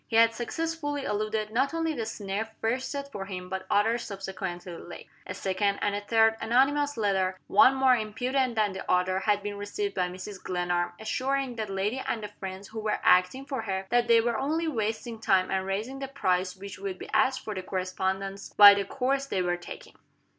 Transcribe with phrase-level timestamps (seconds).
[0.07, 4.73] He had successfully eluded not only the snare first set for him, but others subsequently
[4.75, 5.05] laid.
[5.27, 9.59] A second, and a third, anonymous letter, one more impudent than the other had been
[9.59, 10.41] received by Mrs.
[10.43, 14.39] Glenarm, assuring that lady and the friends who were acting for her that they were
[14.39, 18.73] only wasting time and raising the price which would be asked for the correspondence, by
[18.73, 19.93] the course they were taking.